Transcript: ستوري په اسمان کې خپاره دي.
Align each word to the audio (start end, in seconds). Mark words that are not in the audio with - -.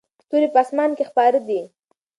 ستوري 0.23 0.47
په 0.53 0.59
اسمان 0.63 0.89
کې 0.97 1.03
خپاره 1.09 1.39
دي. 1.47 1.61